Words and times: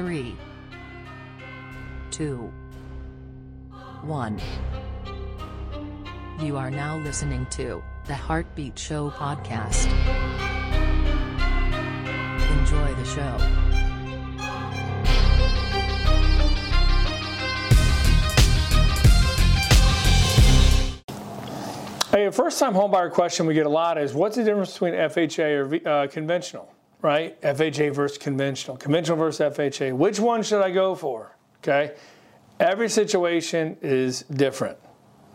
Three, 0.00 0.34
two, 2.10 2.50
one. 4.00 4.40
You 6.40 6.56
are 6.56 6.70
now 6.70 6.96
listening 6.96 7.44
to 7.50 7.82
the 8.06 8.14
Heartbeat 8.14 8.78
Show 8.78 9.10
podcast. 9.10 9.90
Enjoy 12.60 12.94
the 12.94 13.04
show. 13.04 13.36
Hey, 22.10 22.24
a 22.24 22.32
first 22.32 22.58
time 22.58 22.72
homebuyer 22.72 23.12
question 23.12 23.44
we 23.44 23.52
get 23.52 23.66
a 23.66 23.68
lot 23.68 23.98
is 23.98 24.14
what's 24.14 24.36
the 24.36 24.44
difference 24.44 24.72
between 24.72 24.94
FHA 24.94 25.84
or 25.84 25.88
uh, 25.88 26.06
conventional, 26.06 26.72
right? 27.02 27.40
FHA 27.42 27.94
versus 27.94 28.18
conventional, 28.18 28.76
conventional 28.76 29.16
versus 29.16 29.56
FHA. 29.56 29.92
Which 29.92 30.20
one 30.20 30.42
should 30.42 30.62
I 30.62 30.70
go 30.70 30.94
for? 30.94 31.36
Okay. 31.58 31.94
Every 32.58 32.88
situation 32.88 33.76
is 33.80 34.22
different. 34.22 34.78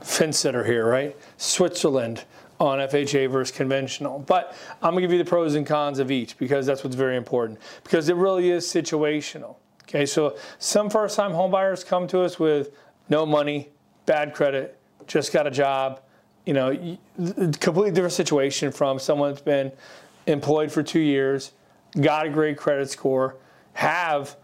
Finsitter 0.00 0.64
here, 0.66 0.86
right? 0.86 1.16
Switzerland 1.38 2.24
on 2.60 2.78
FHA 2.78 3.30
versus 3.30 3.56
conventional. 3.56 4.18
But 4.18 4.54
I'm 4.82 4.92
going 4.92 4.96
to 4.96 5.00
give 5.02 5.12
you 5.12 5.18
the 5.18 5.28
pros 5.28 5.54
and 5.54 5.66
cons 5.66 5.98
of 5.98 6.10
each 6.10 6.38
because 6.38 6.66
that's 6.66 6.84
what's 6.84 6.96
very 6.96 7.16
important 7.16 7.58
because 7.84 8.08
it 8.08 8.16
really 8.16 8.50
is 8.50 8.66
situational. 8.66 9.56
Okay. 9.82 10.04
So 10.04 10.36
some 10.58 10.90
first 10.90 11.16
time 11.16 11.32
homebuyers 11.32 11.86
come 11.86 12.06
to 12.08 12.20
us 12.20 12.38
with 12.38 12.70
no 13.08 13.24
money, 13.24 13.70
bad 14.04 14.34
credit, 14.34 14.78
just 15.06 15.32
got 15.32 15.46
a 15.46 15.50
job 15.50 16.00
you 16.46 16.52
know, 16.54 16.70
completely 17.58 17.90
different 17.90 18.12
situation 18.12 18.70
from 18.70 18.98
someone 19.00 19.30
that's 19.30 19.42
been 19.42 19.72
employed 20.26 20.72
for 20.72 20.82
two 20.82 21.00
years, 21.00 21.52
got 22.00 22.26
a 22.26 22.28
great 22.28 22.56
credit 22.56 22.90
score, 22.90 23.36
have 23.74 24.36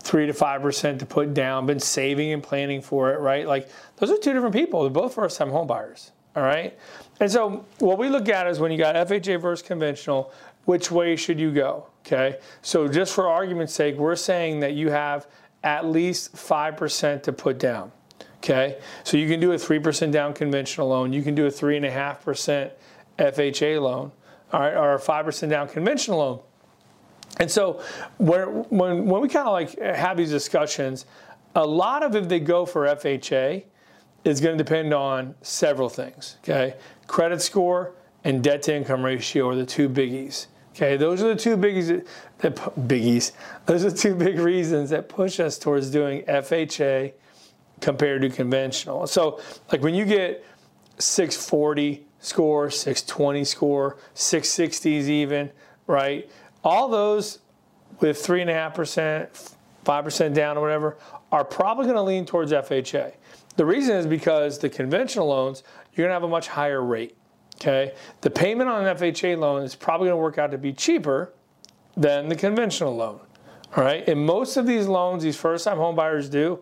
three 0.00 0.26
to 0.26 0.32
five 0.32 0.62
percent 0.62 1.00
to 1.00 1.06
put 1.06 1.34
down, 1.34 1.66
been 1.66 1.80
saving 1.80 2.32
and 2.32 2.42
planning 2.42 2.80
for 2.80 3.12
it, 3.12 3.18
right? 3.18 3.46
Like 3.46 3.68
those 3.96 4.10
are 4.10 4.18
two 4.18 4.32
different 4.32 4.54
people. 4.54 4.82
They're 4.82 4.90
both 4.90 5.14
first 5.14 5.38
time 5.38 5.50
home 5.50 5.66
buyers. 5.66 6.12
All 6.34 6.42
right. 6.42 6.78
And 7.18 7.30
so 7.30 7.64
what 7.78 7.98
we 7.98 8.08
look 8.08 8.28
at 8.28 8.46
is 8.46 8.60
when 8.60 8.70
you 8.70 8.78
got 8.78 8.94
FHA 8.94 9.40
versus 9.40 9.66
conventional, 9.66 10.32
which 10.66 10.90
way 10.90 11.16
should 11.16 11.40
you 11.40 11.50
go? 11.50 11.86
Okay. 12.06 12.38
So 12.60 12.88
just 12.88 13.14
for 13.14 13.26
argument's 13.28 13.72
sake, 13.72 13.96
we're 13.96 14.16
saying 14.16 14.60
that 14.60 14.74
you 14.74 14.90
have 14.90 15.26
at 15.64 15.86
least 15.86 16.34
5% 16.34 17.22
to 17.24 17.32
put 17.32 17.58
down. 17.58 17.90
Okay, 18.38 18.78
so 19.02 19.16
you 19.16 19.28
can 19.28 19.40
do 19.40 19.52
a 19.52 19.56
3% 19.56 20.12
down 20.12 20.32
conventional 20.32 20.88
loan, 20.88 21.12
you 21.12 21.22
can 21.22 21.34
do 21.34 21.46
a 21.46 21.50
3.5% 21.50 22.70
FHA 23.18 23.82
loan, 23.82 24.12
or 24.64 24.94
a 24.94 25.00
5% 25.00 25.50
down 25.50 25.68
conventional 25.68 26.18
loan. 26.18 26.40
And 27.38 27.50
so 27.50 27.82
when, 28.18 28.48
when, 28.70 29.06
when 29.06 29.20
we 29.20 29.28
kind 29.28 29.46
of 29.46 29.52
like 29.52 29.78
have 29.78 30.16
these 30.16 30.30
discussions, 30.30 31.06
a 31.54 31.66
lot 31.66 32.02
of 32.02 32.14
if 32.14 32.28
they 32.28 32.40
go 32.40 32.64
for 32.66 32.86
FHA 32.86 33.64
is 34.24 34.40
going 34.40 34.56
to 34.56 34.62
depend 34.62 34.92
on 34.92 35.34
several 35.42 35.88
things. 35.88 36.36
Okay, 36.42 36.74
credit 37.06 37.42
score 37.42 37.94
and 38.24 38.42
debt 38.42 38.62
to 38.62 38.74
income 38.74 39.04
ratio 39.04 39.48
are 39.48 39.54
the 39.54 39.66
two 39.66 39.88
biggies. 39.88 40.46
Okay, 40.74 40.96
those 40.96 41.22
are 41.22 41.28
the 41.28 41.36
two 41.36 41.56
biggies 41.56 42.04
that 42.38 42.54
biggies. 42.54 43.32
Those 43.66 43.84
are 43.84 43.90
the 43.90 43.96
two 43.96 44.14
big 44.14 44.38
reasons 44.38 44.90
that 44.90 45.08
push 45.08 45.40
us 45.40 45.58
towards 45.58 45.90
doing 45.90 46.22
FHA 46.24 47.12
compared 47.80 48.22
to 48.22 48.30
conventional. 48.30 49.06
So, 49.06 49.40
like 49.70 49.82
when 49.82 49.94
you 49.94 50.04
get 50.04 50.44
640 50.98 52.05
score, 52.26 52.70
620 52.70 53.44
score, 53.44 53.96
660s 54.14 55.08
even, 55.08 55.50
right? 55.86 56.28
All 56.64 56.88
those 56.88 57.38
with 58.00 58.18
3.5%, 58.18 59.54
5% 59.84 60.34
down 60.34 60.58
or 60.58 60.60
whatever 60.60 60.96
are 61.32 61.44
probably 61.44 61.84
going 61.84 61.96
to 61.96 62.02
lean 62.02 62.26
towards 62.26 62.52
FHA. 62.52 63.14
The 63.56 63.64
reason 63.64 63.96
is 63.96 64.06
because 64.06 64.58
the 64.58 64.68
conventional 64.68 65.28
loans, 65.28 65.62
you're 65.94 66.06
going 66.06 66.10
to 66.10 66.14
have 66.14 66.22
a 66.24 66.28
much 66.28 66.48
higher 66.48 66.82
rate. 66.82 67.16
Okay? 67.56 67.94
The 68.20 68.30
payment 68.30 68.68
on 68.68 68.86
an 68.86 68.96
FHA 68.96 69.38
loan 69.38 69.62
is 69.62 69.74
probably 69.74 70.08
going 70.08 70.18
to 70.18 70.22
work 70.22 70.38
out 70.38 70.50
to 70.50 70.58
be 70.58 70.72
cheaper 70.72 71.32
than 71.96 72.28
the 72.28 72.36
conventional 72.36 72.94
loan. 72.94 73.20
All 73.76 73.84
right? 73.84 74.06
And 74.08 74.24
most 74.24 74.56
of 74.56 74.66
these 74.66 74.86
loans, 74.86 75.22
these 75.22 75.36
first 75.36 75.64
time 75.64 75.78
home 75.78 75.96
buyers 75.96 76.28
do, 76.28 76.60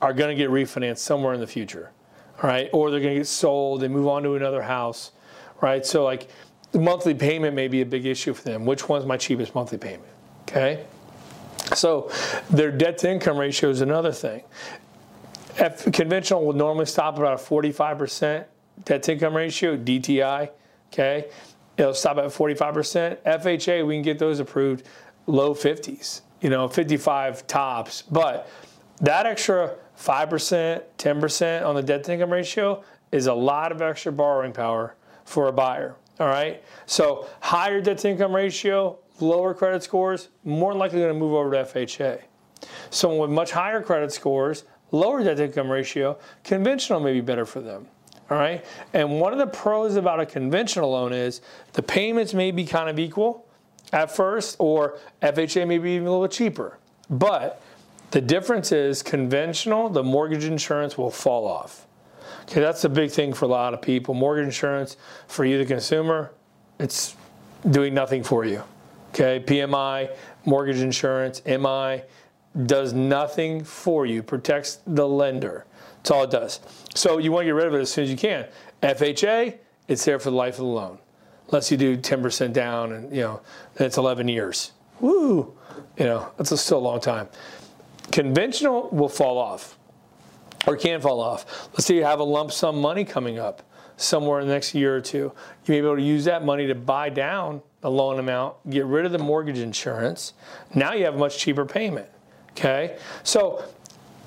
are 0.00 0.12
going 0.12 0.36
to 0.36 0.42
get 0.42 0.50
refinanced 0.50 0.98
somewhere 0.98 1.34
in 1.34 1.40
the 1.40 1.46
future, 1.46 1.92
right? 2.42 2.68
Or 2.72 2.90
they're 2.90 3.00
going 3.00 3.14
to 3.14 3.20
get 3.20 3.26
sold, 3.26 3.80
they 3.80 3.88
move 3.88 4.08
on 4.08 4.22
to 4.24 4.34
another 4.34 4.62
house, 4.62 5.12
right? 5.60 5.84
So 5.84 6.04
like 6.04 6.28
the 6.72 6.80
monthly 6.80 7.14
payment 7.14 7.54
may 7.54 7.68
be 7.68 7.80
a 7.82 7.86
big 7.86 8.06
issue 8.06 8.34
for 8.34 8.42
them. 8.42 8.64
Which 8.64 8.88
one's 8.88 9.06
my 9.06 9.16
cheapest 9.16 9.54
monthly 9.54 9.78
payment? 9.78 10.10
Okay. 10.42 10.84
So 11.74 12.10
their 12.50 12.70
debt 12.70 12.98
to 12.98 13.10
income 13.10 13.36
ratio 13.38 13.70
is 13.70 13.80
another 13.80 14.12
thing. 14.12 14.42
F- 15.56 15.90
conventional 15.92 16.44
will 16.44 16.52
normally 16.52 16.86
stop 16.86 17.16
about 17.16 17.40
a 17.40 17.42
45% 17.42 18.44
debt 18.84 19.02
to 19.04 19.12
income 19.12 19.36
ratio, 19.36 19.76
DTI. 19.76 20.50
Okay. 20.92 21.30
It'll 21.76 21.94
stop 21.94 22.18
at 22.18 22.26
45%. 22.26 23.18
FHA, 23.22 23.86
we 23.86 23.94
can 23.94 24.02
get 24.02 24.18
those 24.18 24.40
approved 24.40 24.86
low 25.26 25.54
50s, 25.54 26.20
you 26.40 26.50
know, 26.50 26.68
55 26.68 27.46
tops. 27.46 28.02
But 28.02 28.48
that 29.04 29.26
extra 29.26 29.76
5%, 29.98 30.82
10% 30.98 31.66
on 31.66 31.74
the 31.74 31.82
debt 31.82 32.04
to 32.04 32.12
income 32.12 32.32
ratio 32.32 32.82
is 33.12 33.26
a 33.26 33.34
lot 33.34 33.72
of 33.72 33.80
extra 33.80 34.12
borrowing 34.12 34.52
power 34.52 34.96
for 35.24 35.48
a 35.48 35.52
buyer. 35.52 35.96
All 36.20 36.28
right. 36.28 36.62
So 36.86 37.28
higher 37.40 37.80
debt 37.80 37.98
to 37.98 38.10
income 38.10 38.34
ratio, 38.34 38.98
lower 39.20 39.54
credit 39.54 39.82
scores, 39.82 40.28
more 40.44 40.74
likely 40.74 41.00
going 41.00 41.12
to 41.12 41.18
move 41.18 41.34
over 41.34 41.50
to 41.52 41.64
FHA. 41.64 42.22
Someone 42.90 43.20
with 43.20 43.30
much 43.30 43.50
higher 43.50 43.82
credit 43.82 44.12
scores, 44.12 44.64
lower 44.90 45.22
debt 45.22 45.36
to 45.38 45.44
income 45.44 45.70
ratio, 45.70 46.18
conventional 46.44 47.00
may 47.00 47.12
be 47.12 47.20
better 47.20 47.44
for 47.44 47.60
them. 47.60 47.86
All 48.30 48.38
right. 48.38 48.64
And 48.92 49.20
one 49.20 49.32
of 49.32 49.38
the 49.38 49.46
pros 49.46 49.96
about 49.96 50.20
a 50.20 50.26
conventional 50.26 50.90
loan 50.90 51.12
is 51.12 51.40
the 51.72 51.82
payments 51.82 52.32
may 52.32 52.50
be 52.50 52.64
kind 52.64 52.88
of 52.88 52.98
equal 52.98 53.46
at 53.92 54.10
first, 54.10 54.56
or 54.58 54.98
FHA 55.22 55.68
may 55.68 55.78
be 55.78 55.90
even 55.92 56.06
a 56.06 56.10
little 56.10 56.26
cheaper. 56.26 56.78
But 57.10 57.60
the 58.14 58.20
difference 58.20 58.70
is 58.70 59.02
conventional, 59.02 59.88
the 59.88 60.04
mortgage 60.04 60.44
insurance 60.44 60.96
will 60.96 61.10
fall 61.10 61.48
off. 61.48 61.88
Okay, 62.42 62.60
that's 62.60 62.80
the 62.80 62.88
big 62.88 63.10
thing 63.10 63.32
for 63.32 63.46
a 63.46 63.48
lot 63.48 63.74
of 63.74 63.82
people. 63.82 64.14
Mortgage 64.14 64.44
insurance 64.44 64.96
for 65.26 65.44
you, 65.44 65.58
the 65.58 65.64
consumer, 65.64 66.30
it's 66.78 67.16
doing 67.68 67.92
nothing 67.92 68.22
for 68.22 68.44
you. 68.44 68.62
Okay, 69.08 69.42
PMI, 69.44 70.14
mortgage 70.44 70.80
insurance, 70.80 71.42
MI 71.44 72.02
does 72.66 72.92
nothing 72.92 73.64
for 73.64 74.06
you, 74.06 74.22
protects 74.22 74.78
the 74.86 75.08
lender. 75.08 75.66
That's 75.96 76.12
all 76.12 76.22
it 76.22 76.30
does. 76.30 76.60
So 76.94 77.18
you 77.18 77.32
want 77.32 77.42
to 77.42 77.46
get 77.46 77.54
rid 77.54 77.66
of 77.66 77.74
it 77.74 77.80
as 77.80 77.90
soon 77.90 78.04
as 78.04 78.12
you 78.12 78.16
can. 78.16 78.46
FHA, 78.80 79.58
it's 79.88 80.04
there 80.04 80.20
for 80.20 80.30
the 80.30 80.36
life 80.36 80.54
of 80.54 80.58
the 80.58 80.66
loan. 80.66 80.98
Unless 81.48 81.72
you 81.72 81.76
do 81.76 81.96
10% 81.96 82.52
down 82.52 82.92
and, 82.92 83.10
you 83.12 83.22
know, 83.22 83.40
then 83.74 83.88
it's 83.88 83.96
11 83.96 84.28
years. 84.28 84.70
Woo! 85.00 85.52
You 85.98 86.04
know, 86.04 86.30
that's 86.36 86.60
still 86.60 86.78
a 86.78 86.80
long 86.80 87.00
time. 87.00 87.26
Conventional 88.12 88.88
will 88.90 89.08
fall 89.08 89.38
off 89.38 89.78
or 90.66 90.76
can 90.76 91.00
fall 91.00 91.20
off. 91.20 91.68
Let's 91.72 91.86
say 91.86 91.96
you 91.96 92.04
have 92.04 92.20
a 92.20 92.24
lump 92.24 92.52
sum 92.52 92.80
money 92.80 93.04
coming 93.04 93.38
up 93.38 93.62
somewhere 93.96 94.40
in 94.40 94.48
the 94.48 94.52
next 94.52 94.74
year 94.74 94.96
or 94.96 95.00
two. 95.00 95.18
You 95.18 95.34
may 95.68 95.80
be 95.80 95.86
able 95.86 95.96
to 95.96 96.02
use 96.02 96.24
that 96.24 96.44
money 96.44 96.66
to 96.66 96.74
buy 96.74 97.10
down 97.10 97.62
the 97.80 97.90
loan 97.90 98.18
amount, 98.18 98.56
get 98.70 98.86
rid 98.86 99.04
of 99.04 99.12
the 99.12 99.18
mortgage 99.18 99.58
insurance. 99.58 100.32
Now 100.74 100.94
you 100.94 101.04
have 101.04 101.14
a 101.14 101.18
much 101.18 101.38
cheaper 101.38 101.64
payment. 101.66 102.08
Okay? 102.52 102.96
So 103.22 103.64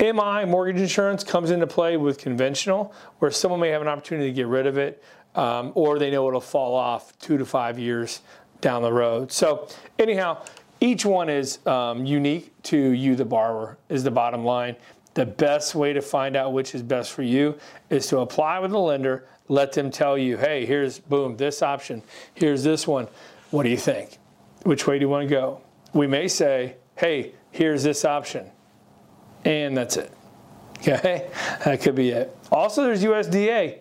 MI, 0.00 0.44
mortgage 0.44 0.80
insurance, 0.80 1.24
comes 1.24 1.50
into 1.50 1.66
play 1.66 1.96
with 1.96 2.18
conventional, 2.18 2.94
where 3.18 3.30
someone 3.30 3.60
may 3.60 3.70
have 3.70 3.82
an 3.82 3.88
opportunity 3.88 4.28
to 4.28 4.34
get 4.34 4.46
rid 4.46 4.66
of 4.66 4.78
it, 4.78 5.02
um, 5.34 5.72
or 5.74 5.98
they 5.98 6.10
know 6.10 6.28
it'll 6.28 6.40
fall 6.40 6.74
off 6.74 7.16
two 7.18 7.38
to 7.38 7.44
five 7.44 7.78
years 7.78 8.20
down 8.60 8.82
the 8.82 8.92
road. 8.92 9.32
So, 9.32 9.68
anyhow, 9.98 10.44
each 10.80 11.04
one 11.04 11.28
is 11.28 11.64
um, 11.66 12.06
unique 12.06 12.52
to 12.64 12.76
you, 12.76 13.16
the 13.16 13.24
borrower, 13.24 13.78
is 13.88 14.04
the 14.04 14.10
bottom 14.10 14.44
line. 14.44 14.76
The 15.14 15.26
best 15.26 15.74
way 15.74 15.92
to 15.92 16.00
find 16.00 16.36
out 16.36 16.52
which 16.52 16.74
is 16.74 16.82
best 16.82 17.12
for 17.12 17.22
you 17.22 17.58
is 17.90 18.06
to 18.08 18.18
apply 18.18 18.60
with 18.60 18.70
the 18.70 18.78
lender, 18.78 19.26
let 19.48 19.72
them 19.72 19.90
tell 19.90 20.16
you, 20.16 20.36
hey, 20.36 20.64
here's 20.64 20.98
boom, 20.98 21.36
this 21.36 21.62
option, 21.62 22.02
here's 22.34 22.62
this 22.62 22.86
one. 22.86 23.08
What 23.50 23.64
do 23.64 23.70
you 23.70 23.76
think? 23.76 24.18
Which 24.62 24.86
way 24.86 24.98
do 24.98 25.04
you 25.04 25.08
want 25.08 25.28
to 25.28 25.34
go? 25.34 25.60
We 25.92 26.06
may 26.06 26.28
say, 26.28 26.76
hey, 26.96 27.32
here's 27.50 27.82
this 27.82 28.04
option, 28.04 28.50
and 29.44 29.76
that's 29.76 29.96
it. 29.96 30.12
Okay, 30.78 31.28
that 31.64 31.80
could 31.80 31.94
be 31.94 32.10
it. 32.10 32.36
Also, 32.52 32.84
there's 32.84 33.02
USDA. 33.02 33.78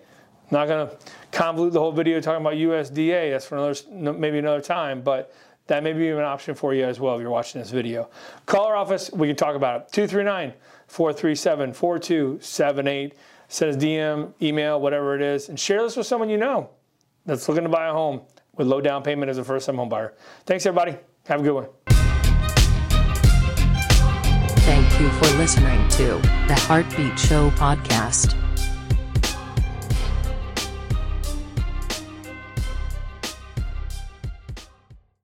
Not 0.50 0.68
going 0.68 0.88
to 0.88 0.98
convolute 1.32 1.74
the 1.74 1.80
whole 1.80 1.92
video 1.92 2.22
talking 2.22 2.42
about 2.42 2.54
USDA. 2.54 3.32
That's 3.32 3.46
for 3.46 3.58
another, 3.58 4.18
maybe 4.18 4.40
another 4.40 4.62
time, 4.62 5.02
but 5.02 5.34
that 5.68 5.84
may 5.84 5.94
be 5.94 6.10
an 6.10 6.20
option 6.20 6.56
for 6.56 6.74
you 6.74 6.86
as 6.86 7.00
well 7.00 7.16
if 7.16 7.22
you're 7.22 7.30
watching 7.30 7.62
this 7.62 7.72
video. 7.72 8.10
Call 8.46 8.66
our 8.66 8.76
office, 8.76 9.12
we 9.12 9.28
can 9.28 9.36
talk 9.36 9.56
about 9.56 9.82
it. 9.82 9.92
239 9.92 10.54
437 10.88 11.74
4278. 11.74 13.14
Send 13.50 13.76
us 13.76 13.82
DM, 13.82 14.34
email, 14.42 14.80
whatever 14.82 15.16
it 15.16 15.22
is, 15.22 15.50
and 15.50 15.60
share 15.60 15.82
this 15.82 15.96
with 15.96 16.06
someone 16.08 16.30
you 16.30 16.38
know 16.38 16.70
that's 17.26 17.48
looking 17.48 17.64
to 17.64 17.70
buy 17.70 17.88
a 17.88 17.94
home 17.94 18.22
with 18.56 18.68
low 18.68 18.82
down 18.82 19.04
payment 19.04 19.30
as 19.30 19.38
a 19.38 19.44
first 19.44 19.66
time 19.66 19.78
home 19.78 19.90
buyer. 19.90 20.14
Thanks, 20.46 20.66
everybody. 20.66 20.98
Have 21.28 21.42
a 21.42 21.44
good 21.44 21.54
one. 21.54 21.68
Thank 24.62 25.00
you 25.00 25.10
for 25.12 25.38
listening 25.38 25.88
to 25.90 26.06
the 26.48 26.56
Heartbeat 26.56 27.18
Show 27.18 27.52
podcast. 27.52 28.47